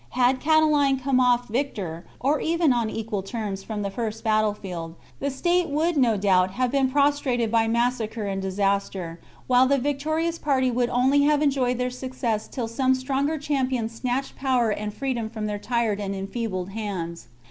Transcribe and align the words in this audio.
Had 0.17 0.39
Catiline 0.41 0.97
come 0.99 1.19
off 1.19 1.47
victor, 1.47 2.07
or 2.19 2.39
even 2.41 2.73
on 2.73 2.89
equal 2.89 3.21
terms, 3.21 3.61
from 3.61 3.83
the 3.83 3.91
first 3.91 4.23
battle 4.23 4.55
field, 4.55 4.95
the 5.19 5.29
state 5.29 5.69
would, 5.69 5.95
no 5.95 6.17
doubt, 6.17 6.49
have 6.53 6.71
been 6.71 6.89
prostrated 6.89 7.51
by 7.51 7.67
massacre 7.67 8.25
and 8.25 8.41
disaster, 8.41 9.19
while 9.45 9.67
the 9.67 9.77
victorious 9.77 10.39
party 10.39 10.71
would 10.71 10.89
only 10.89 11.21
have 11.25 11.43
enjoyed 11.43 11.77
their 11.77 11.91
success 11.91 12.47
till 12.47 12.67
some 12.67 12.95
stronger 12.95 13.37
champion 13.37 13.87
snatched 13.87 14.35
power 14.35 14.71
and 14.71 14.91
freedom 14.95 15.29
from 15.29 15.45
their 15.45 15.59
tired 15.59 15.99
and 15.99 16.15
enfeebled 16.15 16.71
hands. 16.71 17.27